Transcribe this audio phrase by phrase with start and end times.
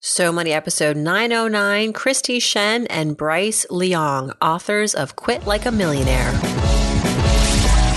[0.00, 6.30] So Money episode 909, Kristy Shen and Bryce Leung, authors of Quit Like a Millionaire.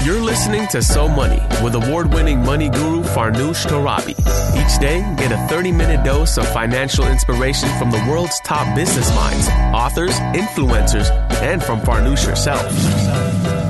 [0.03, 4.17] You're listening to So Money with award winning money guru Farnoosh Torabi.
[4.57, 9.13] Each day, get a 30 minute dose of financial inspiration from the world's top business
[9.13, 11.11] minds, authors, influencers,
[11.43, 13.60] and from Farnoosh herself.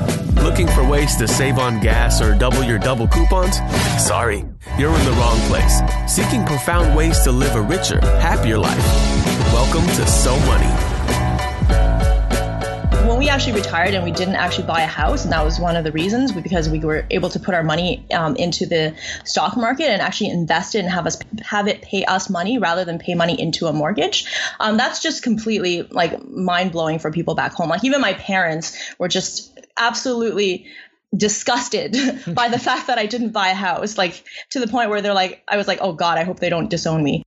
[0.52, 3.56] Looking for ways to save on gas or double your double coupons?
[3.96, 4.44] Sorry,
[4.78, 5.80] you're in the wrong place.
[6.06, 8.86] Seeking profound ways to live a richer, happier life.
[9.54, 10.92] Welcome to So Money
[13.08, 15.76] when we actually retired and we didn't actually buy a house, and that was one
[15.76, 19.56] of the reasons because we were able to put our money um, into the stock
[19.56, 22.98] market and actually invest it and have us have it pay us money rather than
[22.98, 24.26] pay money into a mortgage.
[24.60, 27.68] Um, that's just completely like mind blowing for people back home.
[27.68, 30.66] Like even my parents were just absolutely
[31.16, 31.92] disgusted
[32.34, 35.14] by the fact that I didn't buy a house, like to the point where they're
[35.14, 37.22] like, I was like, oh God, I hope they don't disown me.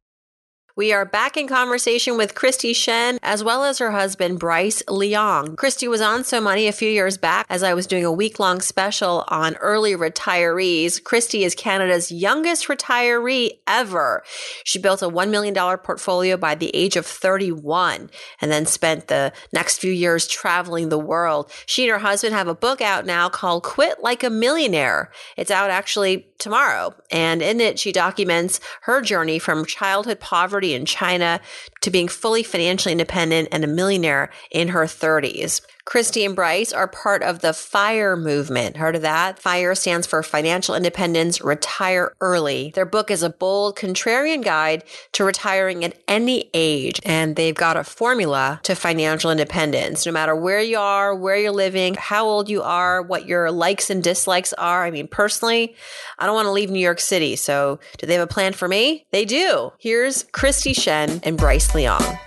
[0.77, 5.55] We are back in conversation with Kristy Shen as well as her husband Bryce Leung.
[5.55, 8.41] Kristy was on So Money a few years back as I was doing a week
[8.41, 11.01] long special on early retirees.
[11.01, 14.21] Kristy is Canada's youngest retiree ever.
[14.65, 18.10] She built a $1 million portfolio by the age of 31
[18.41, 21.49] and then spent the next few years traveling the world.
[21.65, 25.10] She and her husband have a book out now called Quit Like a Millionaire.
[25.37, 26.94] It's out actually tomorrow.
[27.12, 31.41] And in it, she documents her journey from childhood poverty in China
[31.86, 35.62] to being fully financially independent and a millionaire in her 30s.
[35.86, 38.78] Kristy and Bryce are part of the FIRE movement.
[38.78, 39.38] Heard of that?
[39.38, 42.72] FIRE stands for Financial Independence Retire Early.
[42.74, 47.78] Their book is a bold, contrarian guide to retiring at any age, and they've got
[47.78, 50.08] a formula to financial independence.
[50.08, 53.91] No matter where you are, where you're living, how old you are, what your likes
[53.91, 54.86] and dislikes are.
[54.86, 55.76] I mean, personally,
[56.18, 58.68] I don't want to leave New York City, so do they have a plan for
[58.68, 59.06] me?
[59.12, 59.72] They do.
[59.78, 62.18] Here's Kristy Shen and Bryce Leung.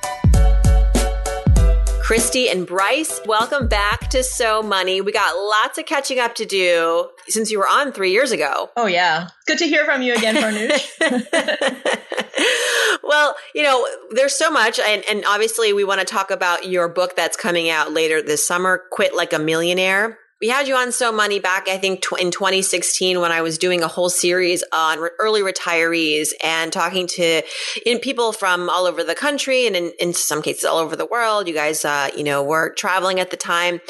[2.05, 5.01] Kristy and Bryce, welcome back to So Money.
[5.01, 8.71] We got lots of catching up to do since you were on three years ago.
[8.77, 9.29] Oh, yeah.
[9.47, 10.89] Good to hear from you again, Farnoosh.
[13.03, 14.79] well, you know, there's so much.
[14.79, 18.47] And, and obviously, we want to talk about your book that's coming out later this
[18.47, 22.21] summer, Quit Like a Millionaire we had you on So Money back, I think, tw-
[22.21, 27.09] in 2016 when I was doing a whole series on re- early retirees and talking
[27.09, 27.43] to
[27.85, 31.07] in people from all over the country and in, in some cases all over the
[31.07, 31.49] world.
[31.49, 33.81] You guys, uh, you know, were traveling at the time.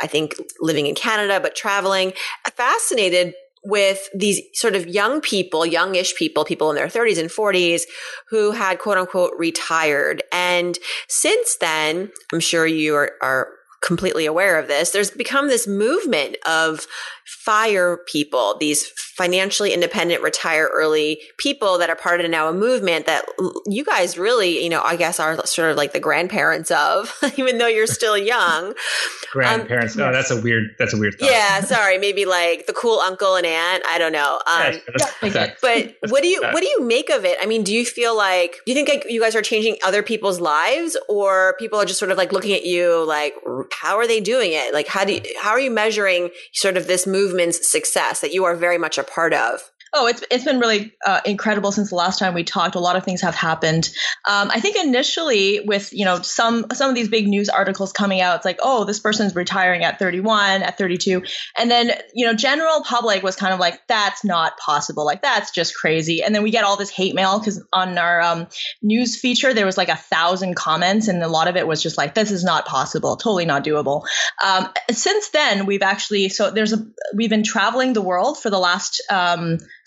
[0.00, 2.14] I think living in Canada, but traveling.
[2.56, 7.82] Fascinated with these sort of young people, youngish people, people in their 30s and 40s
[8.28, 10.22] who had quote unquote retired.
[10.32, 10.78] And
[11.08, 13.48] since then, I'm sure you are, are
[13.80, 14.90] completely aware of this.
[14.90, 16.86] There's become this movement of
[17.30, 18.86] fire people, these
[19.20, 23.24] financially independent, retire early people that are part of now a movement that
[23.66, 27.58] you guys really, you know, I guess are sort of like the grandparents of, even
[27.58, 28.74] though you're still young.
[29.32, 29.96] grandparents.
[29.96, 31.30] Um, oh, that's a weird, that's a weird thought.
[31.30, 31.60] Yeah.
[31.60, 31.98] Sorry.
[31.98, 33.84] Maybe like the cool uncle and aunt.
[33.86, 34.40] I don't know.
[34.46, 34.80] Um,
[35.22, 37.36] yeah, but what do you, what do you make of it?
[37.40, 40.02] I mean, do you feel like, do you think like you guys are changing other
[40.02, 43.34] people's lives or people are just sort of like looking at you like,
[43.72, 44.74] how are they doing it?
[44.74, 48.44] Like, how do you, how are you measuring sort of this movement's success that you
[48.44, 49.70] are very much a part of?
[49.92, 52.76] Oh, it's it's been really uh, incredible since the last time we talked.
[52.76, 53.90] A lot of things have happened.
[54.28, 58.20] Um, I think initially, with you know some some of these big news articles coming
[58.20, 61.22] out, it's like, oh, this person's retiring at 31, at 32,
[61.58, 65.04] and then you know, general public was kind of like, that's not possible.
[65.04, 66.22] Like that's just crazy.
[66.22, 68.46] And then we get all this hate mail because on our um,
[68.82, 71.98] news feature there was like a thousand comments, and a lot of it was just
[71.98, 74.04] like, this is not possible, totally not doable.
[74.44, 78.58] Um, since then, we've actually so there's a we've been traveling the world for the
[78.58, 79.02] last.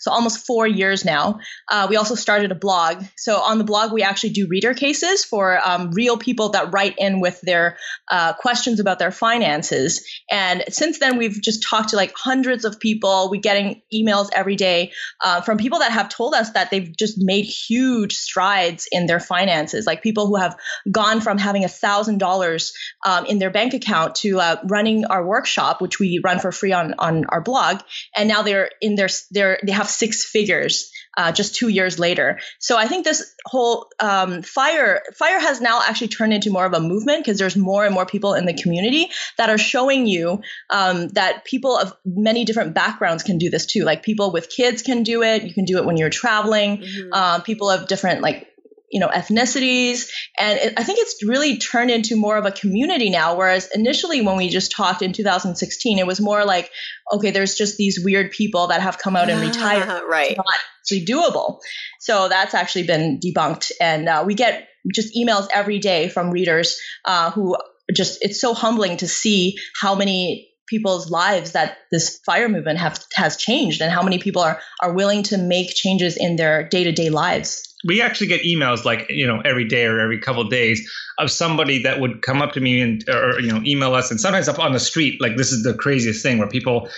[0.04, 1.40] So almost four years now.
[1.70, 3.02] Uh, we also started a blog.
[3.16, 6.94] So on the blog, we actually do reader cases for um, real people that write
[6.98, 7.78] in with their
[8.10, 10.06] uh, questions about their finances.
[10.30, 13.30] And since then, we've just talked to like hundreds of people.
[13.30, 14.92] We're getting emails every day
[15.24, 19.20] uh, from people that have told us that they've just made huge strides in their
[19.20, 19.86] finances.
[19.86, 20.54] Like people who have
[20.90, 22.74] gone from having a thousand dollars
[23.06, 26.72] um, in their bank account to uh, running our workshop, which we run for free
[26.72, 27.80] on on our blog,
[28.14, 32.40] and now they're in their their they have six figures uh, just two years later.
[32.58, 36.72] So I think this whole um, fire fire has now actually turned into more of
[36.72, 40.42] a movement because there's more and more people in the community that are showing you
[40.70, 43.84] um, that people of many different backgrounds can do this too.
[43.84, 45.44] Like people with kids can do it.
[45.44, 46.78] You can do it when you're traveling.
[46.78, 47.12] Mm-hmm.
[47.12, 48.48] Uh, people of different like
[48.90, 50.08] you know ethnicities.
[50.38, 54.20] And it, i think it's really turned into more of a community now whereas initially
[54.20, 56.70] when we just talked in 2016 it was more like
[57.12, 60.02] okay there's just these weird people that have come out and retired.
[60.08, 60.30] right.
[60.30, 60.46] It's not
[60.84, 61.58] actually doable.
[62.00, 63.72] So that's actually been debunked.
[63.80, 67.56] And uh, we get just emails every day from readers uh, who
[67.94, 72.98] just it's so humbling to see how many people's lives that this fire movement have
[73.14, 77.10] has changed and how many people are are willing to make changes in their day-to-day
[77.10, 80.90] lives we actually get emails like you know every day or every couple of days
[81.18, 84.20] of somebody that would come up to me and or you know email us and
[84.20, 86.88] sometimes up on the street like this is the craziest thing where people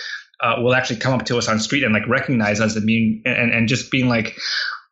[0.43, 3.21] uh, will actually come up to us on street and like recognize us and being
[3.25, 4.35] and, and just being like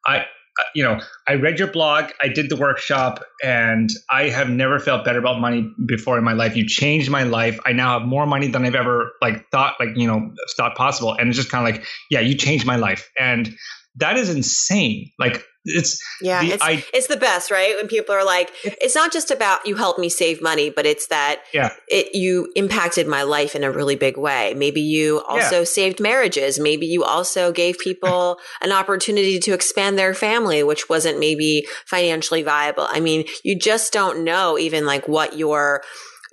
[0.06, 0.26] i
[0.74, 5.04] you know, I read your blog, I did the workshop, and I have never felt
[5.04, 6.56] better about money before in my life.
[6.56, 7.60] You changed my life.
[7.66, 11.14] I now have more money than I've ever like thought, like you know, thought possible.
[11.14, 13.54] And it's just kind of like, yeah, you changed my life, and
[13.98, 15.12] that is insane.
[15.20, 17.76] Like it's yeah the, it's, I, it's the best right?
[17.76, 21.08] When people are like it's not just about you helped me save money but it's
[21.08, 21.74] that yeah.
[21.88, 24.54] it you impacted my life in a really big way.
[24.54, 25.64] Maybe you also yeah.
[25.64, 26.60] saved marriages.
[26.60, 32.44] Maybe you also gave people an opportunity to expand their family which wasn't maybe financially
[32.44, 32.88] viable.
[32.88, 35.82] I mean you just don't know even like what your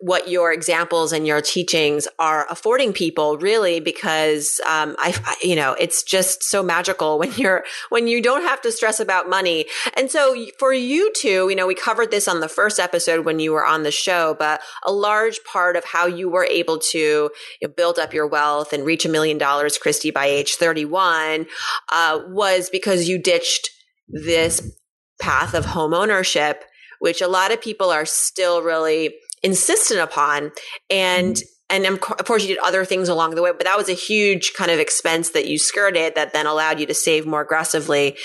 [0.02, 5.74] what your examples and your teachings are affording people really because um, I, you know
[5.74, 9.66] it's just so magical when you're when you don't have to stress about money.
[9.96, 13.38] And so for you two you know we covered this on the first episode when
[13.38, 16.98] you were on the show but a large part of how you were able to
[16.98, 17.30] you
[17.62, 21.46] know, build up your wealth and reach a million dollars kristy by age 31
[21.92, 23.70] uh, was because you ditched
[24.08, 24.76] this
[25.20, 26.64] path of home ownership
[26.98, 30.52] which a lot of people are still really insistent upon.
[30.90, 31.84] And mm-hmm.
[31.84, 34.52] and of course you did other things along the way, but that was a huge
[34.54, 38.16] kind of expense that you skirted that then allowed you to save more aggressively.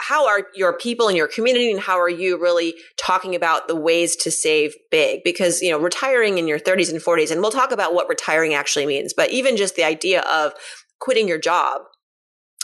[0.00, 3.76] How are your people in your community and how are you really talking about the
[3.76, 5.20] ways to save big?
[5.24, 8.54] Because, you know, retiring in your 30s and 40s, and we'll talk about what retiring
[8.54, 10.52] actually means, but even just the idea of
[11.00, 11.82] quitting your job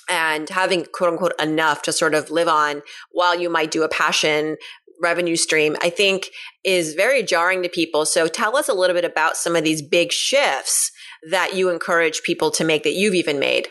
[0.08, 3.88] and having quote unquote enough to sort of live on while you might do a
[3.88, 4.56] passion
[5.00, 6.30] revenue stream, I think
[6.64, 8.06] is very jarring to people.
[8.06, 10.90] So tell us a little bit about some of these big shifts
[11.30, 13.68] that you encourage people to make that you've even made.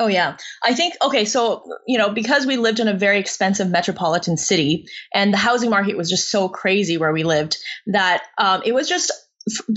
[0.00, 0.36] Oh yeah.
[0.64, 4.86] I think okay, so you know, because we lived in a very expensive metropolitan city
[5.14, 8.88] and the housing market was just so crazy where we lived that um, it was
[8.88, 9.12] just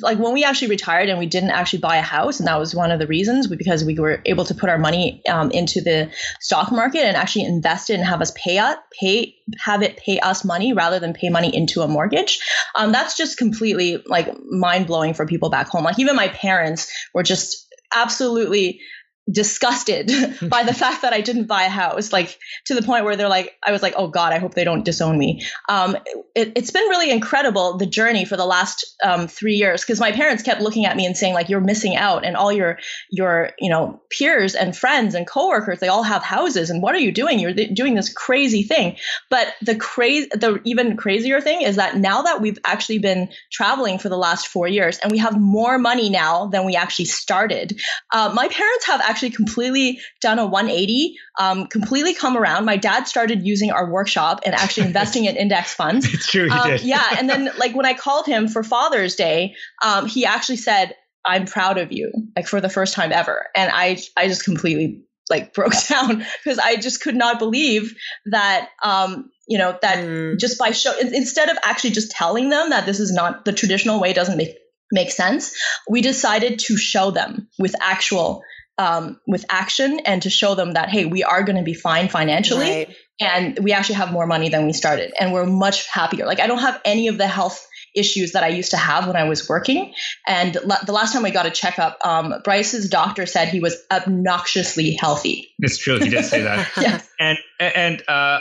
[0.02, 2.76] like when we actually retired and we didn't actually buy a house and that was
[2.76, 6.12] one of the reasons because we were able to put our money um, into the
[6.40, 10.20] stock market and actually invest it and have us pay up pay have it pay
[10.20, 12.40] us money rather than pay money into a mortgage.
[12.76, 15.84] Um, that's just completely like mind-blowing for people back home.
[15.84, 18.82] Like even my parents were just absolutely
[19.31, 20.12] disgusted
[20.50, 23.30] by the fact that I didn't buy a house, like to the point where they're
[23.30, 25.44] like, I was like, oh God, I hope they don't disown me.
[25.69, 25.98] Um,
[26.36, 30.12] it, has been really incredible, the journey for the last um, three years, because my
[30.12, 32.80] parents kept looking at me and saying like, you're missing out and all your,
[33.10, 37.00] your, you know, peers and friends and coworkers, they all have houses and what are
[37.00, 37.39] you doing?
[37.39, 38.98] You're th- doing this crazy thing.
[39.30, 43.98] But the crazy, the even crazier thing is that now that we've actually been traveling
[43.98, 47.80] for the last four years and we have more money now than we actually started,
[48.12, 52.66] uh, my parents have actually actually completely done a 180, um, completely come around.
[52.66, 56.06] My dad started using our workshop and actually investing in index funds.
[56.16, 56.82] It's true, he um, did.
[56.82, 60.96] yeah, and then like when I called him for Father's Day, um, he actually said,
[61.26, 65.04] "I'm proud of you," like for the first time ever, and I I just completely
[65.30, 67.96] like broke down because I just could not believe
[68.28, 70.40] that um, you know that mm.
[70.40, 74.00] just by show instead of actually just telling them that this is not the traditional
[74.00, 74.58] way doesn't make
[74.92, 75.54] make sense
[75.89, 78.44] we decided to show them with actual
[78.77, 82.10] um, with action and to show them that hey we are going to be fine
[82.10, 82.96] financially right.
[83.20, 86.48] and we actually have more money than we started and we're much happier like i
[86.48, 87.65] don't have any of the health
[87.96, 89.94] issues that i used to have when i was working
[90.27, 93.77] and la- the last time we got a checkup um, bryce's doctor said he was
[93.91, 97.10] obnoxiously healthy it's true he did say that yes.
[97.20, 98.39] and and uh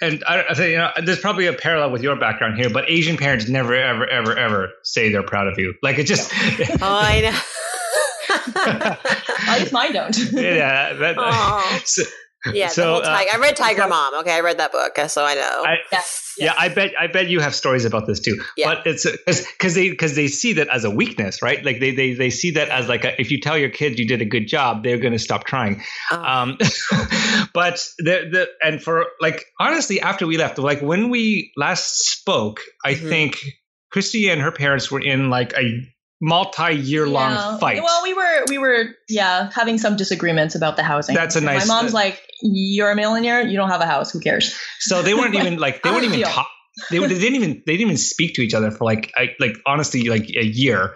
[0.00, 2.90] and I, I think you know, there's probably a parallel with your background here, but
[2.90, 5.74] Asian parents never, ever, ever, ever say they're proud of you.
[5.80, 6.32] Like it just.
[6.34, 7.38] oh, I know.
[8.56, 10.16] At least mine don't.
[10.32, 10.92] yeah.
[10.94, 12.02] That, so,
[12.52, 14.14] yeah, so, uh, I read Tiger Mom.
[14.20, 15.62] Okay, I read that book, so I know.
[15.64, 16.54] I, yes, yeah, yes.
[16.58, 18.40] I bet I bet you have stories about this too.
[18.56, 18.74] Yeah.
[18.74, 19.06] But it's
[19.52, 21.64] because they because they see that as a weakness, right?
[21.64, 24.08] Like they they they see that as like a, if you tell your kids you
[24.08, 25.82] did a good job, they're going to stop trying.
[26.10, 26.16] Oh.
[26.16, 26.58] Um,
[27.54, 32.60] but the the and for like honestly, after we left, like when we last spoke,
[32.84, 33.08] I mm-hmm.
[33.08, 33.38] think
[33.94, 35.80] Kristy and her parents were in like a
[36.22, 37.58] multi-year long Yeah.
[37.58, 37.82] fight.
[37.82, 41.14] Well, we were we were yeah having some disagreements about the housing.
[41.14, 43.42] That's a nice- My mom's like, "You're a millionaire.
[43.46, 44.12] You don't have a house.
[44.12, 46.48] Who cares?" so they weren't even like they weren't even talk.
[46.90, 49.58] They, they didn't even they didn't even speak to each other for like I, like
[49.66, 50.94] honestly like a year,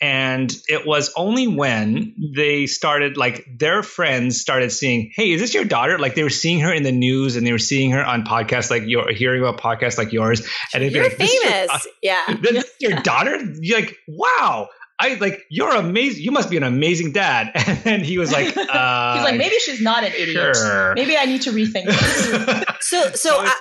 [0.00, 5.54] and it was only when they started like their friends started seeing, hey, is this
[5.54, 5.98] your daughter?
[5.98, 8.70] Like they were seeing her in the news and they were seeing her on podcasts
[8.70, 11.52] like you're hearing about podcasts like yours, and they'd be You're like, "This is your
[11.52, 11.86] famous.
[12.02, 12.22] Yeah.
[12.42, 13.38] this is your daughter?
[13.60, 14.68] You're like, wow.
[15.00, 16.22] I like you're amazing.
[16.22, 17.50] You must be an amazing dad.
[17.66, 20.56] And then he was like, uh, He's like, maybe she's not an idiot.
[20.56, 20.94] sure.
[20.94, 21.90] Maybe I need to rethink.
[22.80, 23.54] So, so, So I,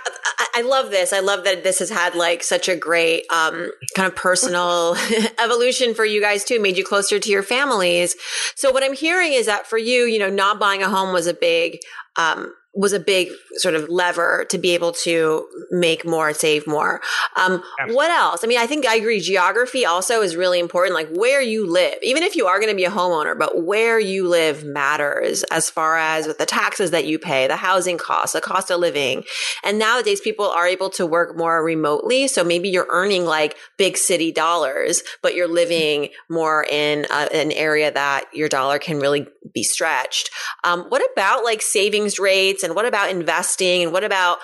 [0.55, 1.13] I, love this.
[1.13, 4.95] I love that this has had like such a great um, kind of personal
[5.43, 6.59] evolution for you guys too.
[6.59, 8.15] Made you closer to your families.
[8.55, 11.27] So, what I'm hearing is that for you, you know, not buying a home was
[11.27, 11.79] a big
[12.17, 17.01] um, was a big sort of lever to be able to make more, save more.
[17.35, 18.43] Um, what else?
[18.43, 19.19] I mean, I think I agree.
[19.19, 20.95] Geography also is really important.
[20.95, 23.99] Like where you live, even if you are going to be a homeowner, but where
[23.99, 28.33] you live matters as far as with the taxes that you pay, the housing costs,
[28.33, 29.23] the cost of living.
[29.63, 32.27] And nowadays people are able to work more remotely.
[32.27, 37.51] So maybe you're earning like big city dollars, but you're living more in a, an
[37.51, 40.31] area that your dollar can really be stretched.
[40.63, 44.37] Um, what about like savings rates and what about investing and what about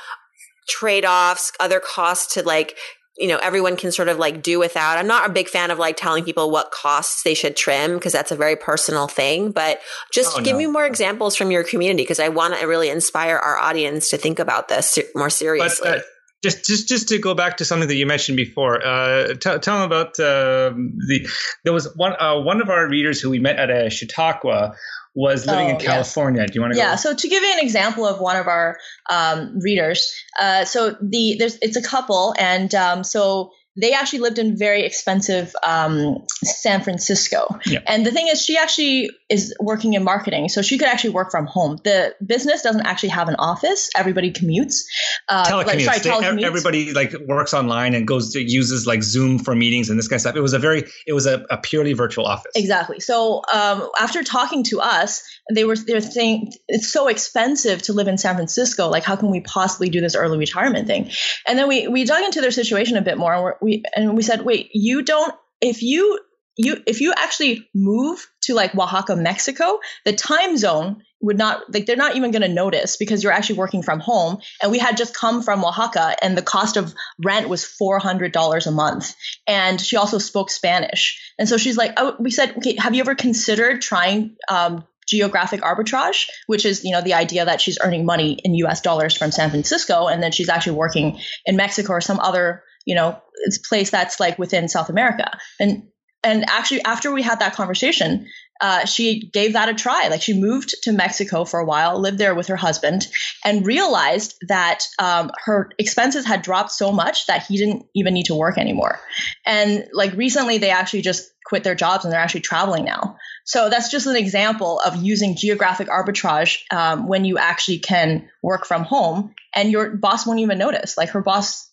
[0.68, 2.78] trade offs, other costs to like,
[3.18, 4.98] you know, everyone can sort of like do without.
[4.98, 8.14] I'm not a big fan of like telling people what costs they should trim because
[8.14, 9.80] that's a very personal thing, but
[10.14, 10.60] just Oh, give no.
[10.60, 14.18] me more examples from your community because I want to really inspire our audience to
[14.18, 15.90] think about this more but seriously.
[15.90, 16.00] uh,
[16.44, 19.78] just just just to go back to something that you mentioned before, uh, tell tell
[19.80, 21.28] them about um the
[21.64, 24.74] there was one uh, one of our readers who we met at a Chautauqua
[25.16, 25.80] was living Oh, in.
[25.80, 26.46] California.
[26.46, 26.96] Do you want to yeah go?
[26.98, 28.78] so to give you an example of one of our
[29.10, 34.40] um, readers uh, so the there's it's a couple and um, so they actually lived
[34.40, 37.60] in very expensive um, San Francisco.
[37.66, 37.80] Yeah.
[37.88, 41.32] And the thing is, she actually is working in marketing, so she could actually work
[41.32, 41.78] from home.
[41.84, 43.90] The business doesn't actually have an office.
[43.96, 44.82] Everybody commutes.
[45.28, 45.66] Uh, telecommutes.
[45.66, 46.44] Like, sorry, They- telecommutes.
[46.44, 50.18] Everybody like works online and goes to uses like Zoom for meetings and this kind
[50.18, 50.36] of stuff.
[50.36, 52.52] It was a very it was a, a purely virtual office.
[52.56, 53.00] Exactly.
[53.00, 55.24] So um, after talking to us,
[55.54, 58.90] they were they're saying it's so expensive to live in San Francisco.
[58.90, 61.12] Like, how can we possibly do this early retirement thing?
[61.48, 64.16] And then we we dug into their situation a bit more, and we're, we and
[64.16, 66.20] we said, wait, you don't if you
[66.60, 71.86] you if you actually move to like Oaxaca, Mexico, the time zone would not like
[71.86, 74.40] they're not even going to notice because you're actually working from home.
[74.62, 78.72] And we had just come from Oaxaca and the cost of rent was $400 a
[78.72, 79.16] month.
[79.48, 81.34] And she also spoke Spanish.
[81.38, 85.62] And so she's like oh, we said okay have you ever considered trying um, geographic
[85.62, 89.32] arbitrage which is you know the idea that she's earning money in US dollars from
[89.32, 93.58] San Francisco and then she's actually working in Mexico or some other you know it's
[93.58, 95.38] place that's like within South America.
[95.60, 95.84] And
[96.24, 98.28] and actually after we had that conversation
[98.62, 100.10] uh, she gave that a try.
[100.10, 103.08] Like she moved to mexico for a while lived there with her husband
[103.46, 108.26] and realized that um, her expenses had dropped so much that he didn't even need
[108.26, 109.00] to work anymore.
[109.46, 113.18] And like recently they actually just quit their jobs and they're actually traveling now.
[113.46, 118.66] So that's just an example of using geographic arbitrage um, when you actually can work
[118.66, 120.98] from home and your boss won't even notice.
[120.98, 121.69] Like her boss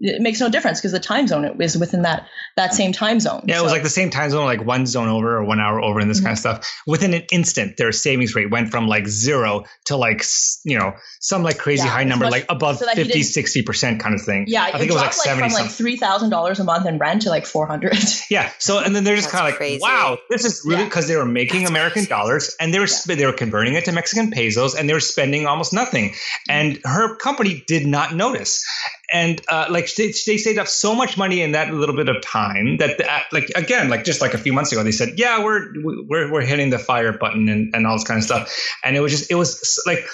[0.00, 3.42] it makes no difference because the time zone is within that that same time zone
[3.46, 5.80] Yeah, it was like the same time zone, like one zone over or one hour
[5.82, 6.60] over, and this kind of Mm-hmm.
[6.62, 6.82] stuff.
[6.86, 10.22] Within an instant, their savings rate went from like zero to like
[10.64, 14.00] you know some like crazy Yeah, high number, much- like above so 50, 60 percent
[14.00, 14.44] kind of thing.
[14.48, 15.74] Yeah, I think it, was like like seventy from like something.
[15.76, 17.96] three thousand dollars a month in rent to like four hundred.
[18.30, 18.50] Yeah.
[18.58, 19.80] So and then they're just kind of like, crazy.
[19.82, 20.88] wow, this is really Yeah.
[20.88, 22.08] because they were making That's American crazy.
[22.08, 25.00] dollars and they were sp- they were converting it to Mexican pesos and they were
[25.00, 26.14] spending almost nothing.
[26.48, 28.64] And her company did not notice.
[29.12, 32.22] And uh, like they, they saved up so much money in that little bit of
[32.22, 35.42] time that the, like again like just like a few months ago they said yeah
[35.42, 38.54] we're we're we're hitting the fire button and, and all this kind of stuff
[38.84, 40.04] and it was just it was like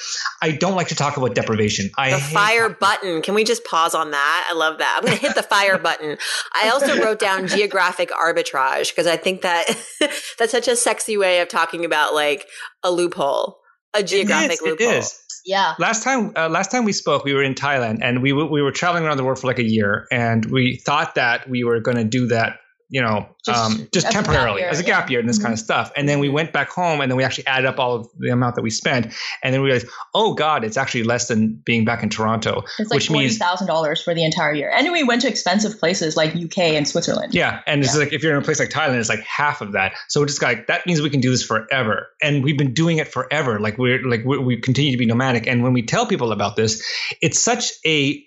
[0.42, 3.22] I don't like to talk about deprivation I The fire button.
[3.22, 4.48] Can we just pause on that?
[4.50, 4.98] I love that.
[4.98, 6.16] I'm going to hit the fire button.
[6.54, 9.66] I also wrote down geographic arbitrage because I think that
[10.38, 12.46] that's such a sexy way of talking about like
[12.82, 13.58] a loophole,
[13.94, 14.88] a geographic it is, loophole.
[14.88, 15.74] it is Yeah.
[15.78, 18.60] last time uh, last time we spoke we were in thailand and we, w- we
[18.60, 21.80] were traveling around the world for like a year and we thought that we were
[21.80, 22.58] going to do that
[22.90, 25.92] you know Just um, just temporarily as a gap year and this kind of stuff
[25.96, 28.30] and then we went back home and then we actually added up all of the
[28.30, 31.84] amount that we spent and then we realized oh god it's actually less than being
[31.84, 34.70] back in toronto It's like which means thousand dollars for the entire year.
[34.74, 37.34] And we went to expensive places like UK and Switzerland.
[37.34, 38.00] Yeah, and it's Yeah.
[38.00, 39.92] like if you're in a place like Thailand, it's like half of that.
[40.08, 42.96] So we're just like that means we can do this forever, and we've been doing
[42.98, 43.60] it forever.
[43.60, 46.56] Like we're like we we continue to be nomadic, and when we tell people about
[46.56, 46.82] this,
[47.20, 48.22] it's such a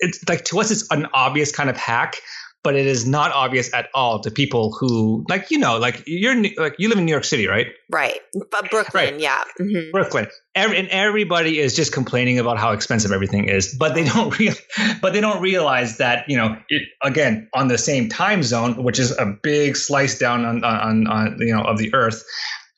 [0.00, 2.16] it's like to us it's an obvious kind of hack,
[2.62, 6.40] but it is not obvious at all to people who like you know like you're
[6.56, 7.66] like you live in New York City, right?
[7.90, 9.20] Right, but Brooklyn, right.
[9.20, 9.90] yeah, mm-hmm.
[9.90, 10.28] Brooklyn.
[10.54, 14.54] Every, and everybody is just complaining about how expensive everything is, but they don't real,
[15.00, 18.98] but they don't realize that you know it, again on the same time zone, which
[18.98, 22.24] is a big slice down on, on, on you know of the earth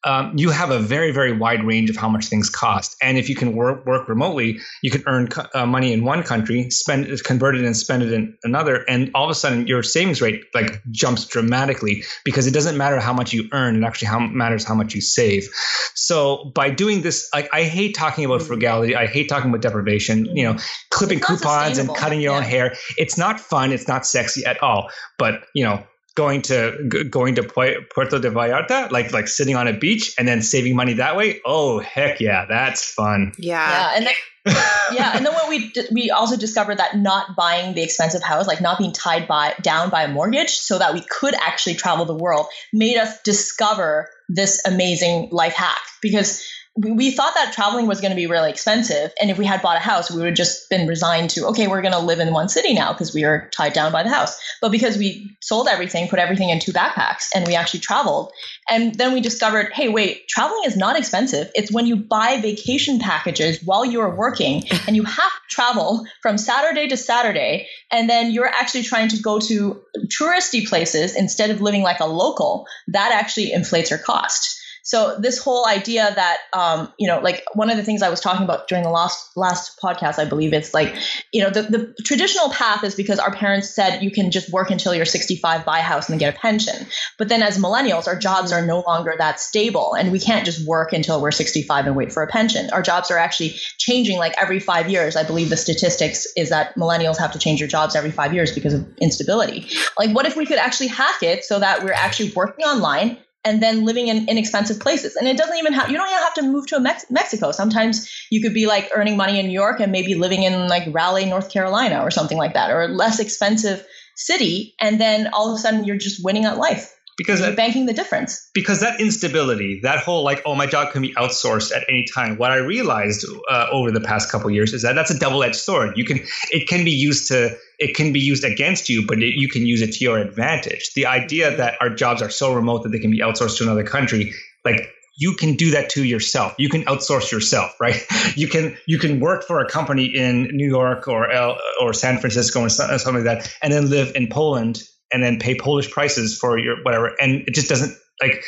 [0.05, 2.97] um, you have a very very wide range of how much things cost.
[3.03, 6.23] And if you can work work remotely you can earn co- uh, money in one
[6.23, 9.67] country spend it convert it and spend it in another and all of a sudden
[9.67, 13.87] your savings rate like jumps dramatically because it doesn't matter how much you earn it
[13.87, 15.49] actually how matters how much you save.
[15.95, 18.95] So by doing this like i hate talking about frugality.
[18.97, 20.59] I hate talking about deprivation you know
[20.91, 22.39] clipping coupons and cutting your yeah.
[22.39, 22.75] own hair.
[22.97, 23.73] It's not fun.
[23.73, 24.91] It's not sexy at all.
[25.19, 25.85] But you know
[26.15, 30.43] going to going to Puerto de Vallarta, like like sitting on a beach and then
[30.43, 31.41] saving money that way.
[31.45, 33.33] Oh heck yeah, that's fun.
[33.37, 34.15] Yeah, yeah, and then,
[34.93, 38.61] yeah, and then when we we also discovered that not buying the expensive house, like
[38.61, 42.15] not being tied by down by a mortgage, so that we could actually travel the
[42.15, 48.11] world, made us discover this amazing life hack because we, thought that traveling was going
[48.11, 49.13] to be really expensive.
[49.21, 51.69] And if we had bought a house, we would have just been resigned to, okay,
[51.69, 54.09] we're going to live in one city now because we are tied down by the
[54.09, 54.37] house.
[54.61, 58.33] But because we sold everything, put everything in two backpacks, and we actually traveled.
[58.69, 61.49] And then we discovered, hey, wait, traveling is not expensive.
[61.55, 66.05] It's when you buy vacation packages while you are working and you have to travel
[66.23, 67.69] from Saturday to Saturday.
[67.93, 72.07] And then you're actually trying to go to touristy places instead of living like a
[72.07, 72.67] local.
[72.89, 74.63] That actually inflates your cost.
[74.85, 78.21] So this whole idea that, um, you know, like one of the things I was
[78.21, 80.95] talking about during the last last podcast, I believe it's like,
[81.33, 84.71] you know, the, the traditional path is because our parents said you can just work
[84.71, 86.87] until you're 65, buy a house, and then get a pension.
[87.17, 90.67] But then as millennials, our jobs are no longer that stable, and we can't just
[90.67, 92.69] work until we're 65 and wait for a pension.
[92.71, 95.17] Our jobs are actually changing like every five years.
[95.17, 98.55] I believe the statistics is that millennials have to change their jobs every five years
[98.55, 99.67] because of instability.
[99.99, 103.17] Like, what if we could actually hack it so that we're actually working online?
[103.45, 105.17] And then living in inexpensive places.
[105.17, 107.53] And it doesn't even have, you don't even have to move to Mex- Mexico.
[107.53, 110.89] Sometimes you could be like earning money in New York and maybe living in like
[110.93, 113.85] Raleigh, North Carolina or something like that, or a less expensive
[114.17, 114.75] city.
[114.81, 117.93] And then all of a sudden you're just winning at life because that, banking the
[117.93, 118.51] difference.
[118.55, 122.37] Because that instability, that whole like, oh, my job can be outsourced at any time.
[122.37, 125.97] What I realized uh, over the past couple years is that that's a double-edged sword.
[125.97, 129.35] You can, it can be used to, it can be used against you, but it,
[129.37, 130.93] you can use it to your advantage.
[130.95, 133.85] The idea that our jobs are so remote that they can be outsourced to another
[133.85, 134.33] country,
[134.65, 136.55] like you can do that to yourself.
[136.59, 138.05] You can outsource yourself, right?
[138.37, 142.19] You can you can work for a company in New York or L, or San
[142.19, 144.83] Francisco or something like that, and then live in Poland
[145.15, 147.13] and then pay Polish prices for your whatever.
[147.21, 148.43] And it just doesn't like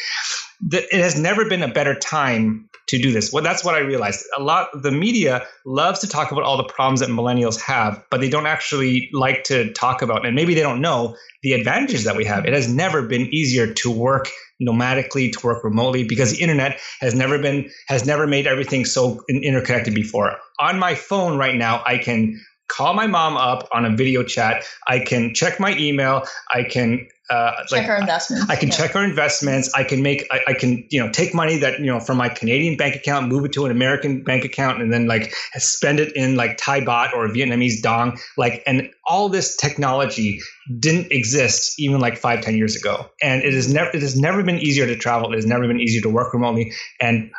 [0.61, 3.33] the, it has never been a better time to do this.
[3.33, 4.25] Well, that's what I realized.
[4.37, 8.21] A lot the media loves to talk about all the problems that millennials have, but
[8.21, 12.17] they don't actually like to talk about, and maybe they don't know the advantages that
[12.17, 12.47] we have.
[12.47, 14.29] It has never been easier to work
[14.63, 19.23] nomadically, to work remotely, because the internet has never been has never made everything so
[19.29, 20.37] interconnected before.
[20.61, 24.65] On my phone right now, I can call my mom up on a video chat.
[24.87, 26.25] I can check my email.
[26.53, 28.49] I can uh, check like, our investments.
[28.49, 28.75] I, I can yeah.
[28.77, 29.75] check our investments.
[29.75, 30.27] I can make.
[30.31, 33.29] I, I, can you know take money that you know from my Canadian bank account,
[33.29, 36.83] move it to an American bank account, and then like spend it in like Thai
[36.83, 38.19] baht or Vietnamese dong.
[38.37, 40.41] Like and all this technology
[40.79, 44.45] didn't exist even like five ten years ago, and it is never it has never
[44.45, 45.33] been easier to travel.
[45.33, 46.75] It has never been easier to work remotely.
[47.01, 47.33] And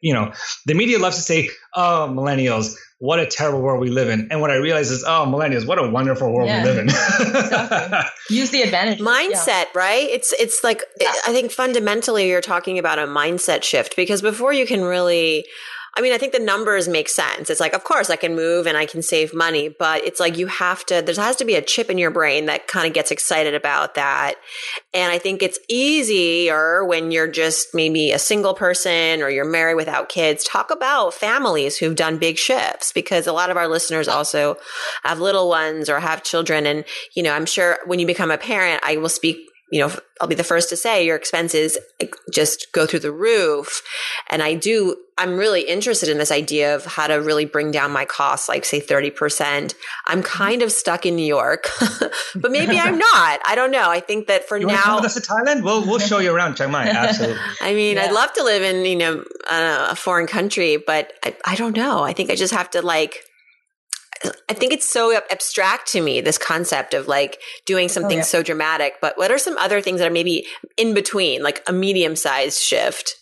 [0.00, 0.32] you know
[0.64, 4.28] the media loves to say, "Oh, millennials." What a terrible world we live in.
[4.30, 6.62] And what I realize is, oh, millennials, what a wonderful world yeah.
[6.62, 6.84] we live in.
[6.88, 8.36] exactly.
[8.36, 9.00] Use the advantage.
[9.00, 9.64] Mindset, yeah.
[9.74, 10.08] right?
[10.08, 11.12] It's it's like yeah.
[11.26, 15.44] I think fundamentally you're talking about a mindset shift because before you can really
[15.96, 17.48] I mean, I think the numbers make sense.
[17.48, 20.36] It's like, of course, I can move and I can save money, but it's like
[20.36, 22.92] you have to, there has to be a chip in your brain that kind of
[22.92, 24.34] gets excited about that.
[24.92, 29.76] And I think it's easier when you're just maybe a single person or you're married
[29.76, 30.44] without kids.
[30.44, 34.56] Talk about families who've done big shifts because a lot of our listeners also
[35.02, 36.66] have little ones or have children.
[36.66, 39.92] And, you know, I'm sure when you become a parent, I will speak you know,
[40.20, 41.76] I'll be the first to say your expenses
[42.32, 43.82] just go through the roof.
[44.30, 47.90] And I do, I'm really interested in this idea of how to really bring down
[47.90, 49.74] my costs, like say 30%.
[50.06, 50.26] I'm mm-hmm.
[50.26, 51.68] kind of stuck in New York,
[52.36, 53.40] but maybe I'm not.
[53.44, 53.90] I don't know.
[53.90, 54.82] I think that for you now.
[54.82, 55.64] come with us to Thailand?
[55.64, 56.88] We'll, we'll show you around Chiang Mai.
[56.88, 57.36] Absolutely.
[57.60, 58.04] I mean, yeah.
[58.04, 61.76] I'd love to live in, you know, uh, a foreign country, but I, I don't
[61.76, 62.04] know.
[62.04, 63.24] I think I just have to like,
[64.48, 68.24] I think it's so abstract to me, this concept of like doing something oh, yeah.
[68.24, 68.94] so dramatic.
[69.00, 72.60] But what are some other things that are maybe in between, like a medium sized
[72.60, 73.14] shift?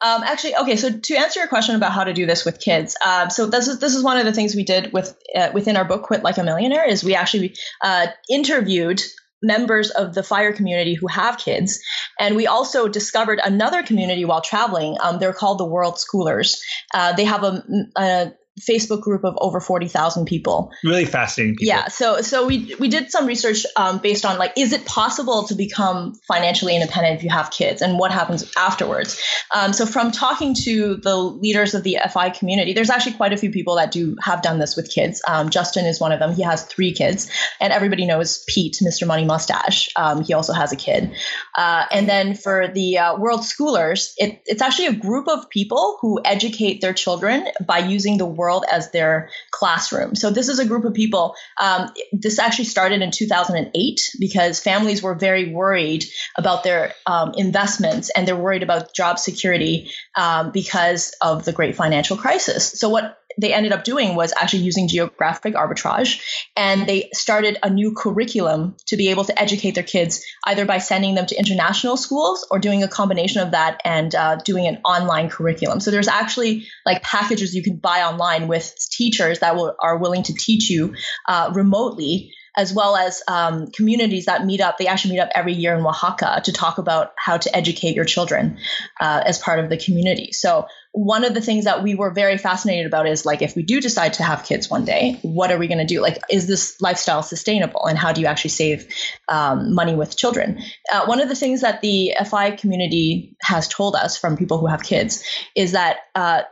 [0.00, 0.76] Um, actually, okay.
[0.76, 3.66] So to answer your question about how to do this with kids, uh, so this
[3.66, 6.22] is this is one of the things we did with uh, within our book "Quit
[6.22, 9.02] Like a Millionaire" is we actually uh, interviewed
[9.42, 11.80] members of the fire community who have kids.
[12.18, 14.96] And we also discovered another community while traveling.
[15.00, 16.58] Um, they're called the World Schoolers.
[16.92, 17.62] Uh, they have a,
[17.96, 20.72] a Facebook group of over 40,000 people.
[20.84, 21.68] Really fascinating people.
[21.68, 21.88] Yeah.
[21.88, 25.54] So, so we, we did some research um, based on like, is it possible to
[25.54, 29.22] become financially independent if you have kids and what happens afterwards?
[29.54, 33.36] Um, so from talking to the leaders of the FI community, there's actually quite a
[33.36, 35.22] few people that do have done this with kids.
[35.28, 36.34] Um, Justin is one of them.
[36.34, 39.06] He has three kids and everybody knows Pete, Mr.
[39.06, 39.88] Money Mustache.
[39.96, 41.12] Um, he also has a kid.
[41.56, 45.98] Uh, and then for the uh, world schoolers, it, it's actually a group of people
[46.00, 50.14] who educate their children by using the word world as their classroom.
[50.14, 51.34] So this is a group of people.
[51.60, 56.04] Um, this actually started in 2008 because families were very worried
[56.36, 61.76] about their um, investments and they're worried about job security um, because of the great
[61.76, 62.72] financial crisis.
[62.80, 66.20] So what they ended up doing was actually using geographic arbitrage
[66.56, 70.78] and they started a new curriculum to be able to educate their kids either by
[70.78, 74.78] sending them to international schools or doing a combination of that and uh, doing an
[74.84, 75.80] online curriculum.
[75.80, 80.24] So there's actually like packages you can buy online with teachers that will, are willing
[80.24, 80.94] to teach you
[81.26, 84.78] uh, remotely as well as um, communities that meet up.
[84.78, 88.04] They actually meet up every year in Oaxaca to talk about how to educate your
[88.04, 88.58] children
[89.00, 90.32] uh, as part of the community.
[90.32, 93.62] So one of the things that we were very fascinated about is like if we
[93.62, 96.48] do decide to have kids one day what are we going to do like is
[96.48, 98.88] this lifestyle sustainable and how do you actually save
[99.28, 100.60] um, money with children
[100.92, 104.66] uh, one of the things that the fi community has told us from people who
[104.66, 105.22] have kids
[105.54, 106.42] is that uh,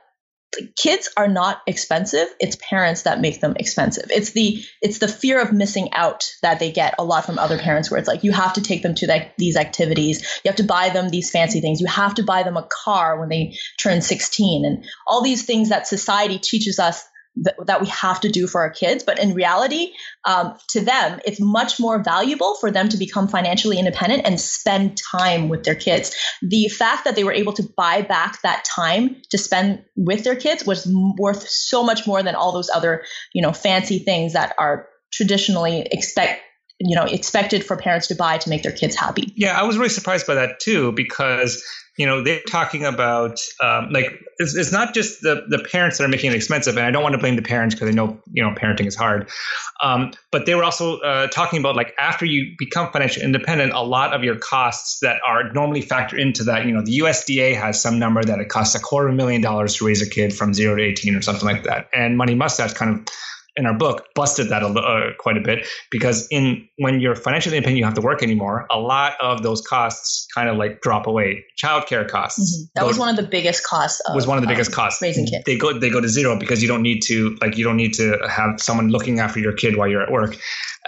[0.76, 2.28] kids are not expensive.
[2.40, 4.06] It's parents that make them expensive.
[4.10, 7.58] It's the it's the fear of missing out that they get a lot from other
[7.58, 10.22] parents where it's like you have to take them to the, these activities.
[10.44, 11.80] You have to buy them these fancy things.
[11.80, 15.68] You have to buy them a car when they turn 16 and all these things
[15.68, 17.06] that society teaches us
[17.36, 19.04] that, we have to do for our kids.
[19.04, 19.92] But in reality,
[20.24, 24.98] um, to them, it's much more valuable for them to become financially independent and spend
[25.12, 26.14] time with their kids.
[26.42, 30.36] The fact that they were able to buy back that time to spend with their
[30.36, 34.54] kids was worth so much more than all those other, you know, fancy things that
[34.58, 36.40] are traditionally expect
[36.78, 39.32] you know expected for parents to buy to make their kids happy.
[39.36, 41.64] Yeah i was really surprised by that too because
[41.96, 46.04] you know they're talking about um, like it's, it's, not just the the parents that
[46.04, 48.20] are making it expensive and i don't want to blame the parents because i know
[48.32, 49.28] you know parenting is hard.
[49.82, 53.82] Um, but they were also uh, talking about like after you become financially independent a
[53.82, 57.80] lot of your costs that are normally factored into that you know the usda has
[57.80, 60.34] some number that it costs a quarter of a million dollars to raise a kid
[60.34, 63.14] from zero to 18 or something like that and money mustache kind of
[63.56, 67.56] in our book busted that a, uh, quite a bit because in when you're financially
[67.56, 68.66] independent, you don't have to work anymore.
[68.70, 71.44] A lot of those costs kind of like drop away.
[71.62, 72.38] Childcare costs.
[72.38, 72.64] Mm-hmm.
[72.74, 74.00] That go, was one of the biggest costs.
[74.06, 75.00] Of, was one of the biggest um, costs.
[75.00, 75.44] Raising kids.
[75.46, 77.94] They go they go to zero because you don't need to like you don't need
[77.94, 80.36] to have someone looking after your kid while you're at work,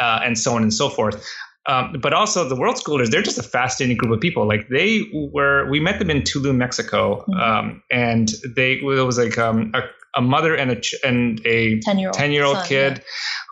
[0.00, 1.24] uh, and so on and so forth.
[1.68, 4.48] Um, but also the world schoolers, they're just a fascinating group of people.
[4.48, 7.34] Like they were, we met them in Tulum, Mexico, mm-hmm.
[7.34, 9.82] um, and they it was like um, a
[10.18, 13.04] a mother and a and a 10 year old 10 year old kid yeah.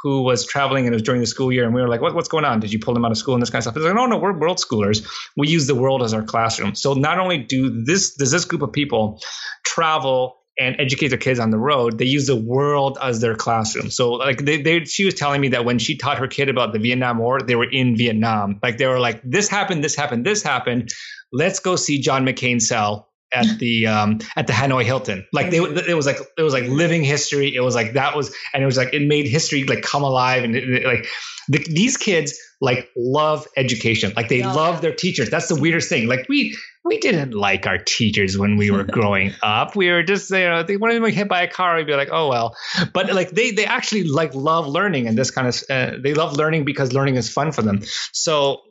[0.02, 2.14] who was traveling and it was during the school year and we were like what,
[2.14, 3.76] what's going on did you pull them out of school and this kind of stuff
[3.76, 6.92] it's like no no we're world schoolers we use the world as our classroom so
[6.92, 9.20] not only do this does this group of people
[9.64, 13.90] travel and educate their kids on the road, they use the world as their classroom.
[13.90, 16.72] So like they, they she was telling me that when she taught her kid about
[16.72, 18.58] the Vietnam War, they were in Vietnam.
[18.62, 20.94] Like they were like, this happened, this happened, this happened.
[21.30, 25.26] Let's go see John McCain's cell at the um at the Hanoi Hilton.
[25.32, 27.54] Like they it was like it was like living history.
[27.54, 30.44] It was like that was and it was like it made history like come alive
[30.44, 31.06] and it, it, like
[31.48, 34.12] the, these kids like love education.
[34.16, 35.30] Like they oh, love their teachers.
[35.30, 36.08] That's the weirdest thing.
[36.08, 39.76] Like we we didn't like our teachers when we were growing up.
[39.76, 41.76] We were just you know they wanted to get hit by a car.
[41.76, 42.56] We'd be like oh well.
[42.92, 46.36] But like they they actually like love learning and this kind of uh, they love
[46.36, 47.82] learning because learning is fun for them.
[48.12, 48.62] So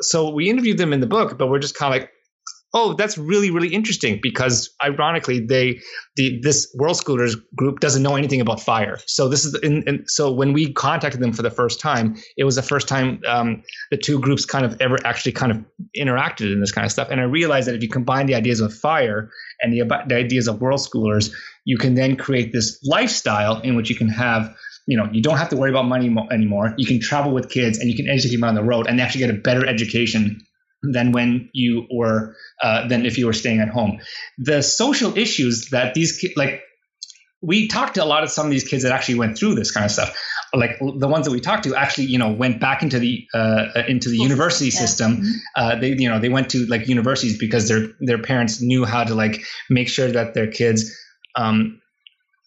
[0.00, 2.10] so we interviewed them in the book, but we're just kind of like
[2.74, 5.80] oh, that's really really interesting because ironically they
[6.16, 8.98] the this World Schoolers group doesn't know anything about fire.
[9.06, 12.44] So this is and, in, so when we contacted them for the first time, it
[12.44, 15.64] was the first time um, the two groups kind of ever actually kind of
[15.96, 17.08] interacted in this kind of stuff.
[17.10, 20.48] And I realized that if you combine the ideas of fire and the, the ideas
[20.48, 21.32] of World Schoolers,
[21.64, 24.54] you can then create this lifestyle in which you can have
[24.86, 27.50] you know you don't have to worry about money mo- anymore you can travel with
[27.50, 30.40] kids and you can educate them on the road and actually get a better education
[30.92, 34.00] than when you were uh, than if you were staying at home.
[34.38, 36.62] The social issues that these kids like
[37.40, 39.70] we talked to a lot of some of these kids that actually went through this
[39.70, 40.16] kind of stuff.
[40.54, 43.66] like the ones that we talked to actually you know went back into the uh,
[43.86, 45.30] into the university system mm-hmm.
[45.56, 49.04] uh, they you know they went to like universities because their their parents knew how
[49.04, 50.96] to like make sure that their kids
[51.36, 51.80] um,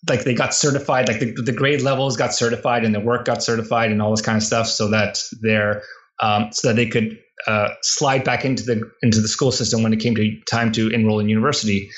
[0.09, 3.43] like they got certified like the, the grade levels got certified and the work got
[3.43, 5.83] certified and all this kind of stuff so that they're
[6.21, 9.93] um, so that they could uh, slide back into the into the school system when
[9.93, 11.89] it came to time to enroll in university.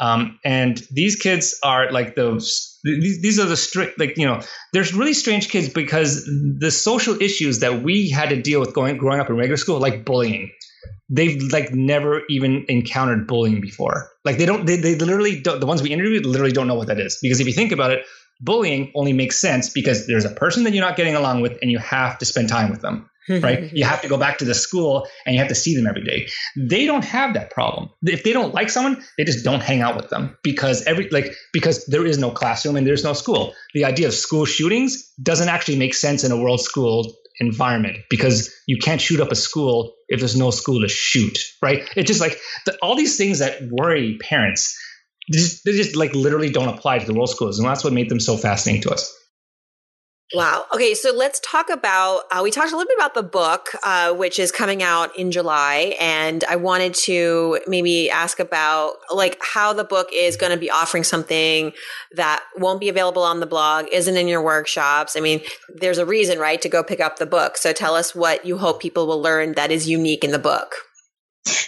[0.00, 4.40] Um, and these kids are like those these, these are the strict like you know
[4.72, 8.96] there's really strange kids because the social issues that we had to deal with going
[8.98, 10.50] growing up in regular school like bullying.
[11.08, 14.10] They've like never even encountered bullying before.
[14.24, 16.88] Like they don't they, they literally don't, the ones we interviewed literally don't know what
[16.88, 17.18] that is.
[17.22, 18.04] Because if you think about it
[18.40, 21.70] bullying only makes sense because there's a person that you're not getting along with and
[21.70, 23.72] you have to spend time with them right?
[23.72, 26.04] you have to go back to the school and you have to see them every
[26.04, 26.28] day.
[26.56, 27.90] They don't have that problem.
[28.02, 31.34] If they don't like someone, they just don't hang out with them because every like
[31.52, 33.54] because there is no classroom and there's no school.
[33.74, 38.54] The idea of school shootings doesn't actually make sense in a world school environment because
[38.66, 41.88] you can't shoot up a school if there's no school to shoot, right?
[41.96, 44.78] It's just like the, all these things that worry parents.
[45.30, 47.92] They just, they just like literally don't apply to the world schools, and that's what
[47.92, 49.12] made them so fascinating to us.
[50.32, 50.64] Wow.
[50.74, 52.22] Okay, so let's talk about.
[52.30, 55.30] Uh, we talked a little bit about the book, uh, which is coming out in
[55.30, 60.58] July, and I wanted to maybe ask about like how the book is going to
[60.58, 61.72] be offering something
[62.16, 65.14] that won't be available on the blog, isn't in your workshops.
[65.14, 67.56] I mean, there's a reason, right, to go pick up the book.
[67.58, 70.74] So tell us what you hope people will learn that is unique in the book.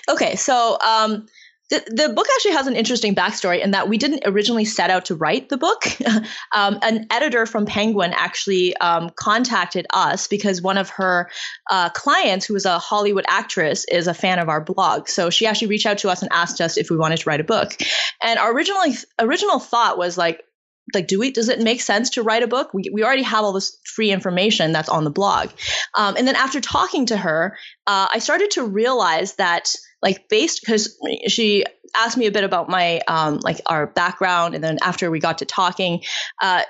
[0.08, 1.26] Okay, so um,
[1.68, 5.06] the, the book actually has an interesting backstory in that we didn't originally set out
[5.06, 5.84] to write the book.
[6.54, 11.28] um, an editor from Penguin actually um, contacted us because one of her
[11.68, 15.08] uh, clients, who is a Hollywood actress, is a fan of our blog.
[15.08, 17.40] So she actually reached out to us and asked us if we wanted to write
[17.40, 17.76] a book.
[18.22, 18.82] And our original
[19.18, 20.44] original thought was like,
[20.94, 23.42] like do we does it make sense to write a book we, we already have
[23.42, 25.50] all this free information that's on the blog
[25.96, 27.56] um, and then after talking to her
[27.88, 29.74] uh, i started to realize that
[30.06, 31.64] like based because she
[31.96, 35.38] asked me a bit about my um, like our background and then after we got
[35.38, 36.02] to talking
[36.40, 36.62] uh,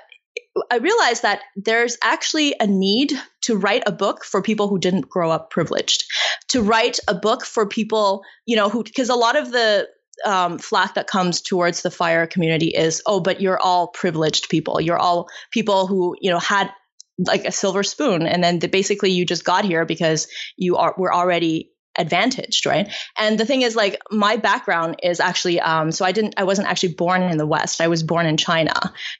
[0.71, 5.07] I realized that there's actually a need to write a book for people who didn't
[5.07, 6.05] grow up privileged,
[6.49, 9.87] to write a book for people, you know, who, because a lot of the
[10.25, 14.81] um, flack that comes towards the fire community is, oh, but you're all privileged people.
[14.81, 16.71] You're all people who, you know, had
[17.19, 18.23] like a silver spoon.
[18.27, 22.93] And then the, basically you just got here because you are, were already advantaged, right?
[23.17, 26.67] And the thing is, like, my background is actually, um, so I didn't, I wasn't
[26.67, 27.81] actually born in the West.
[27.81, 28.73] I was born in China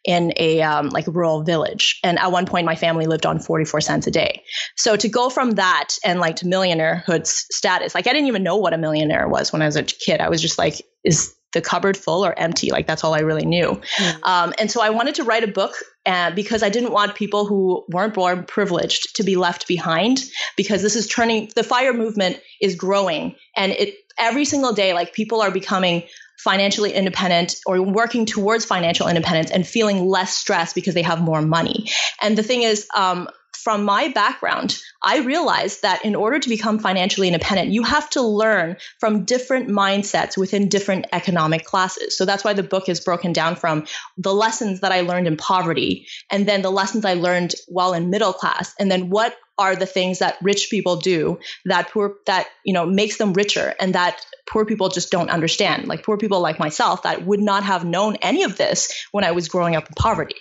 [0.04, 3.66] in a um, like rural village, and at one point, my family lived on forty
[3.66, 4.44] four cents a day.
[4.76, 8.58] So to go from that and like to millionairehood status, like, I didn't even know
[8.58, 10.22] what a millionaire was when I was a kid.
[10.22, 12.72] I was just like, is the cupboard full or empty.
[12.72, 13.80] Like that's all I really knew.
[13.98, 14.24] Mm.
[14.24, 17.46] Um, and so I wanted to write a book uh, because I didn't want people
[17.46, 20.24] who weren't born privileged to be left behind
[20.56, 25.14] because this is turning, the fire movement is growing and it every single day, like
[25.14, 26.04] people are becoming
[26.38, 31.42] financially independent or working towards financial independence and feeling less stressed because they have more
[31.42, 31.90] money.
[32.22, 33.28] And the thing is, um,
[33.68, 38.22] from my background, I realized that in order to become financially independent, you have to
[38.22, 42.18] learn from different mindsets within different economic classes.
[42.18, 43.86] So that's why the book is broken down from
[44.18, 48.10] the lessons that I learned in poverty and then the lessons I learned while in
[48.10, 52.48] middle class and then what are the things that rich people do that poor that
[52.64, 56.40] you know makes them richer and that poor people just don't understand like poor people
[56.40, 59.88] like myself that would not have known any of this when i was growing up
[59.88, 60.36] in poverty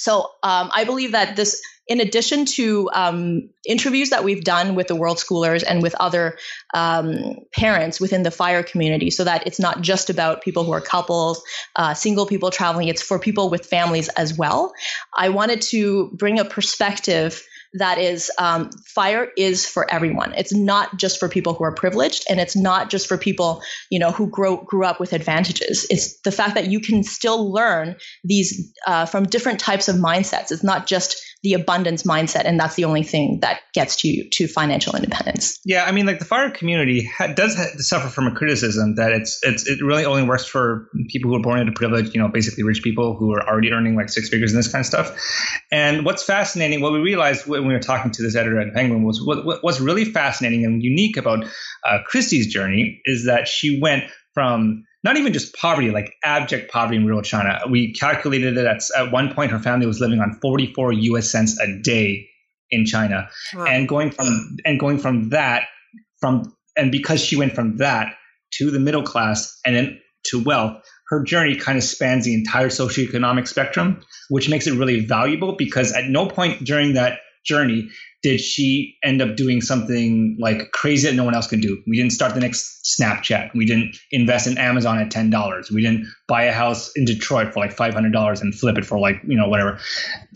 [0.00, 1.60] so um, i believe that this
[1.90, 6.38] in addition to um, interviews that we've done with the world schoolers and with other
[6.72, 10.80] um, parents within the fire community, so that it's not just about people who are
[10.80, 11.42] couples,
[11.74, 14.72] uh, single people traveling, it's for people with families as well.
[15.16, 20.32] I wanted to bring a perspective that is um, fire is for everyone.
[20.36, 23.98] It's not just for people who are privileged, and it's not just for people you
[23.98, 25.86] know who grow grew up with advantages.
[25.90, 30.50] It's the fact that you can still learn these uh, from different types of mindsets.
[30.50, 34.46] It's not just the abundance mindset and that's the only thing that gets you to
[34.46, 35.58] financial independence.
[35.64, 39.12] Yeah i mean like the fire community ha- does ha- suffer from a criticism that
[39.12, 42.28] it's it's it really only works for people who are born into privilege you know
[42.28, 45.16] basically rich people who are already earning like six figures and this kind of stuff.
[45.72, 49.04] And what's fascinating what we realized when we were talking to this editor at penguin
[49.04, 51.44] was what, what what's really fascinating and unique about
[51.84, 56.96] uh, kristy's journey is that she went from not even just poverty, like abject poverty
[56.96, 57.60] in rural China.
[57.68, 61.58] We calculated that at, at one point her family was living on 44 US cents
[61.58, 62.28] a day
[62.70, 63.28] in China.
[63.54, 63.64] Wow.
[63.64, 65.64] And going from and going from that
[66.20, 68.14] from and because she went from that
[68.54, 72.68] to the middle class and then to wealth, her journey kind of spans the entire
[72.68, 77.88] socioeconomic spectrum, which makes it really valuable because at no point during that journey
[78.22, 81.82] did she end up doing something like crazy that no one else could do.
[81.86, 83.50] We didn't start the next Snapchat.
[83.54, 85.70] We didn't invest in Amazon at ten dollars.
[85.70, 88.84] We didn't buy a house in Detroit for like five hundred dollars and flip it
[88.84, 89.78] for like you know whatever.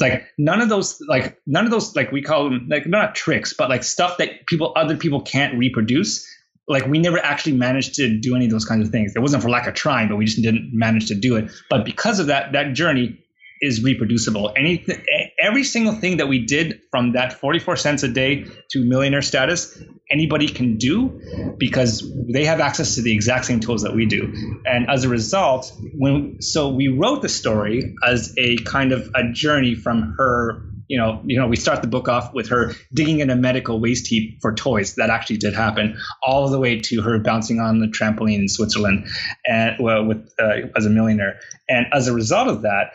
[0.01, 3.55] Like none of those like none of those like we call them like not tricks,
[3.57, 6.27] but like stuff that people other people can't reproduce
[6.69, 9.13] like we never actually managed to do any of those kinds of things.
[9.15, 11.51] It wasn't for lack of trying, but we just didn't manage to do it.
[11.69, 13.19] But because of that, that journey
[13.61, 14.53] is reproducible.
[14.57, 15.03] Anything,
[15.45, 19.81] every single thing that we did from that 44 cents a day to millionaire status,
[20.11, 21.21] anybody can do
[21.59, 22.03] because
[22.33, 24.33] they have access to the exact same tools that we do.
[24.65, 29.33] And as a result, when so we wrote the story as a kind of a
[29.33, 33.21] journey from her you know, you know, we start the book off with her digging
[33.21, 34.97] in a medical waste heap for toys.
[34.97, 39.07] That actually did happen, all the way to her bouncing on the trampoline in Switzerland,
[39.47, 41.39] and well, with uh, as a millionaire.
[41.71, 42.93] And as a result of that,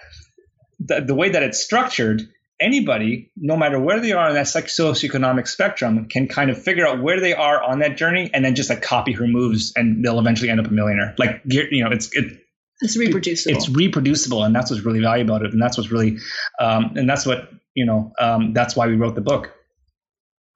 [0.80, 2.22] the, the way that it's structured,
[2.60, 7.02] anybody, no matter where they are on that socioeconomic spectrum, can kind of figure out
[7.02, 10.19] where they are on that journey, and then just like copy her moves, and they'll
[10.19, 11.15] eventually end up a millionaire.
[11.17, 12.39] Like you know, it's it,
[12.82, 13.58] it's reproducible.
[13.58, 16.17] It's reproducible, and that's what's really valuable about it, and that's what's really,
[16.60, 19.54] um, and that's what you know, um, that's why we wrote the book.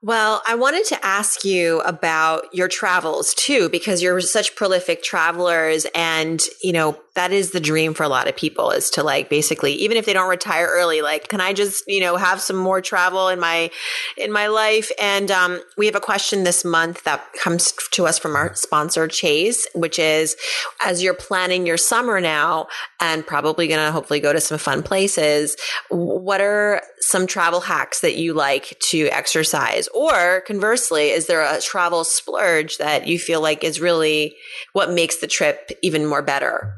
[0.05, 5.87] Well, I wanted to ask you about your travels too, because you're such prolific travelers
[5.95, 9.29] and, you know, that is the dream for a lot of people is to like
[9.29, 12.55] basically even if they don't retire early like can i just you know have some
[12.55, 13.69] more travel in my
[14.17, 14.91] in my life?
[15.01, 19.07] And um, we have a question this month that comes to us from our sponsor
[19.07, 20.35] chase which is
[20.83, 22.67] as you're planning your summer now
[22.99, 25.55] and probably going to hopefully go to some fun places
[25.89, 29.87] what are some travel hacks that you like to exercise?
[29.89, 34.35] Or conversely is there a travel splurge that you feel like is really
[34.73, 36.73] what makes the trip even more better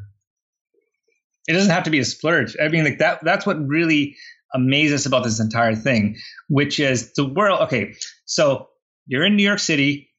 [1.47, 2.55] it doesn't have to be a splurge.
[2.61, 3.23] I mean, like that.
[3.23, 4.15] That's what really
[4.53, 7.61] amazes about this entire thing, which is the world.
[7.61, 8.69] Okay, so
[9.05, 10.09] you're in New York City,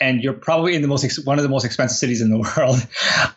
[0.00, 2.86] and you're probably in the most one of the most expensive cities in the world.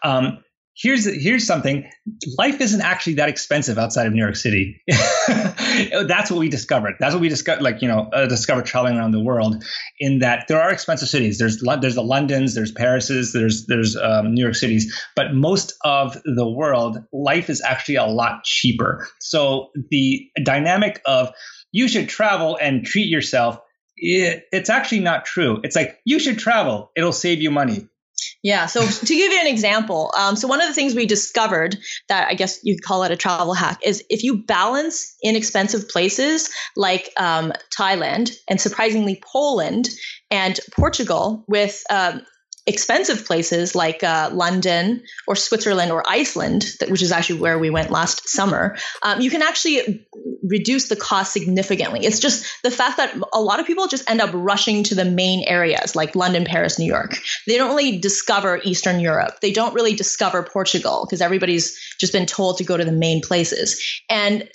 [0.03, 0.43] Um,
[0.79, 1.89] here's here's something.
[2.37, 4.81] Life isn't actually that expensive outside of new york city.
[4.87, 6.95] That's what we discovered.
[6.99, 9.63] That's what we discovered like you know uh, discovered traveling around the world
[9.99, 11.37] in that there are expensive cities.
[11.37, 14.97] There's there's the londons there's parises there's there's um, new york cities.
[15.15, 19.07] But most of the world life is actually a lot cheaper.
[19.19, 21.31] So the dynamic of
[21.71, 23.59] you should travel and treat yourself
[24.01, 25.59] it, it's actually not true.
[25.61, 26.89] It's like you should travel.
[26.95, 27.89] It'll save you money
[28.41, 28.67] yeah.
[28.67, 32.29] So to give you an example, um, so one of the things we discovered that
[32.29, 37.11] I guess you'd call it a travel hack is if you balance inexpensive places like
[37.17, 39.89] um, Thailand and surprisingly Poland
[40.31, 42.21] and Portugal with um,
[42.69, 47.89] expensive places like uh, London or Switzerland or Iceland, which is actually where we went
[47.89, 50.05] last summer, um, you can actually
[50.43, 52.05] reduce the cost significantly.
[52.05, 55.03] It's just the fact that a lot of people just end up rushing to the
[55.03, 57.17] main areas like London, Paris, New York.
[57.47, 59.39] They don't really discover Eastern Europe.
[59.41, 63.21] They don't really discover Portugal because everybody's just been told to go to the main
[63.21, 63.81] places.
[64.09, 64.47] And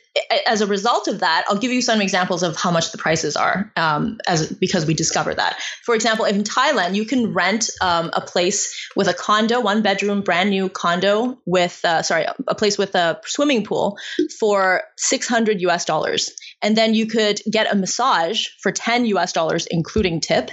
[0.47, 3.37] as a result of that, I'll give you some examples of how much the prices
[3.37, 5.61] are, um, as because we discovered that.
[5.85, 10.23] For example, in Thailand, you can rent um, a place with a condo, one bedroom,
[10.23, 13.99] brand new condo with, uh, sorry, a place with a swimming pool
[14.39, 16.31] for 600 US dollars,
[16.63, 20.51] and then you could get a massage for 10 US dollars, including tip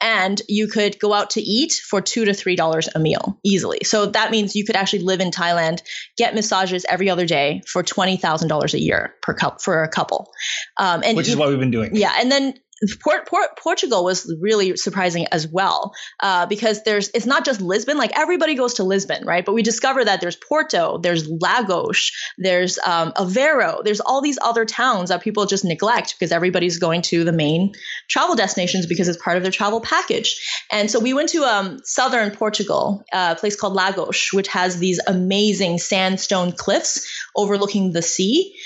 [0.00, 3.78] and you could go out to eat for two to three dollars a meal easily.
[3.84, 5.82] So that means you could actually live in Thailand,
[6.16, 9.88] get massages every other day for twenty thousand dollars a year per couple for a
[9.88, 10.30] couple,
[10.78, 11.94] um, and which is what we've been doing.
[11.94, 12.54] Yeah, and then
[13.00, 17.98] Port, Port, Portugal was really surprising as well uh, because there's it's not just Lisbon
[17.98, 19.44] like everybody goes to Lisbon right?
[19.44, 24.64] But we discover that there's Porto there's Lagos there's um, Aveiro there's all these other
[24.64, 27.72] towns that people just neglect because everybody's going to the main
[28.08, 30.40] travel destinations because it's part of their travel package.
[30.72, 34.78] And so we went to um, southern Portugal uh, a place called Lagos which has
[34.78, 38.56] these amazing sandstone cliffs overlooking the sea.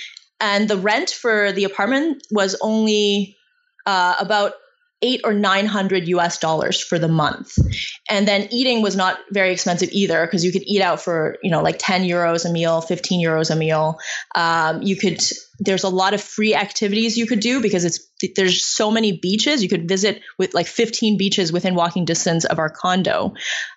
[0.41, 3.39] And the rent for the apartment was only
[3.87, 4.55] uh, about
[5.05, 7.59] eight or nine hundred US dollars for the month.
[8.09, 11.51] And then eating was not very expensive either because you could eat out for, you
[11.51, 13.99] know, like 10 euros a meal, 15 euros a meal.
[14.35, 15.23] Um, you could,
[15.59, 18.01] there's a lot of free activities you could do because it's,
[18.35, 19.63] there's so many beaches.
[19.63, 23.35] You could visit with like 15 beaches within walking distance of our condo.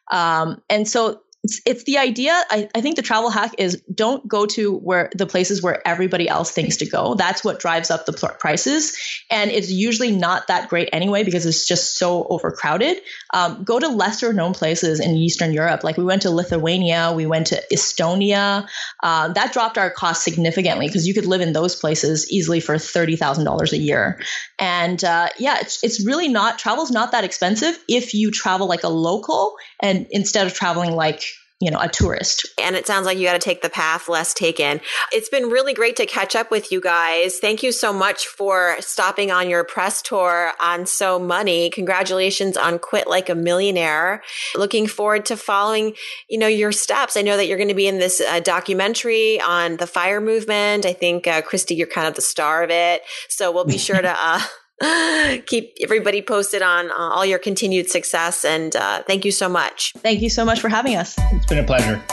[0.10, 2.32] Um, and so it's, it's the idea.
[2.50, 6.28] I, I think the travel hack is don't go to where the places where everybody
[6.28, 7.14] else thinks to go.
[7.14, 8.98] That's what drives up the prices.
[9.30, 12.98] And it's usually not that great anyway because it's just so overcrowded.
[13.34, 15.84] Um, go to lesser known places in Eastern Europe.
[15.84, 18.68] Like we went to Lithuania, we went to Estonia.
[19.04, 22.76] Uh, that dropped our cost significantly because you could live in those places easily for
[22.76, 24.20] $30,000 a year.
[24.60, 28.84] And uh, yeah, it's, it's really not, travel's not that expensive if you travel like
[28.84, 31.24] a local and instead of traveling like
[31.60, 32.46] you know, a tourist.
[32.62, 34.80] And it sounds like you got to take the path less taken.
[35.12, 37.40] It's been really great to catch up with you guys.
[37.40, 41.72] Thank you so much for stopping on your press tour on So Money.
[41.72, 44.22] Congratulations on Quit Like a Millionaire.
[44.56, 45.96] Looking forward to following,
[46.30, 47.18] you know, your steps.
[47.18, 50.86] I know that you're going to be in this uh, documentary on the fire movement.
[50.86, 53.02] I think, uh, Kristy, you're kind of the star of it.
[53.30, 54.42] So we'll be sure to, uh,
[55.46, 58.46] keep everybody posted on uh, all your continued success.
[58.46, 59.94] And uh, thank you so much.
[59.98, 61.16] Thank you so much for having us.
[61.32, 62.04] It's been a pleasure.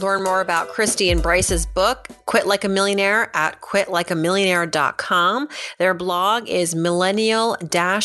[0.00, 5.48] Learn more about Kristy and Bryce's book, Quit Like a Millionaire, at quitlikeamillionaire.com.
[5.78, 7.56] Their blog is millennial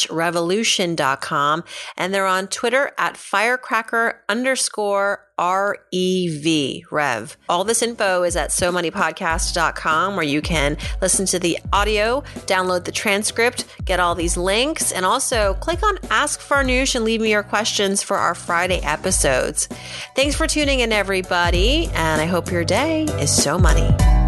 [0.09, 1.64] revolution.com,
[1.97, 7.38] and they're on Twitter at firecracker underscore R-E-V, Rev.
[7.49, 12.86] All this info is at so somoneypodcast.com where you can listen to the audio, download
[12.86, 17.31] the transcript, get all these links, and also click on Ask Farnoosh and leave me
[17.31, 19.67] your questions for our Friday episodes.
[20.15, 24.22] Thanks for tuning in, everybody, and I hope your day is so money.